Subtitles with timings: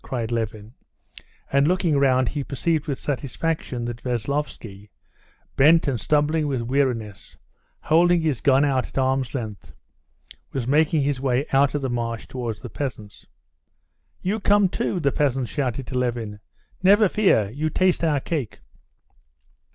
[0.03, 0.73] cried Levin,
[1.51, 4.89] and looking round he perceived with satisfaction that Veslovsky,
[5.55, 7.37] bent and stumbling with weariness,
[7.81, 9.73] holding his gun out at arm's length,
[10.53, 13.27] was making his way out of the marsh towards the peasants.
[14.23, 16.39] "You come too!" the peasants shouted to Levin.
[16.81, 17.51] "Never fear!
[17.51, 18.59] You taste our cake!"